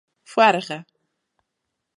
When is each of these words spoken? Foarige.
Foarige. 0.33 0.77